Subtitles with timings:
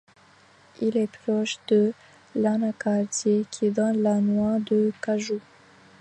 [0.81, 1.93] Il est proche de
[2.33, 5.39] l'anacardier, qui donne la noix de cajou.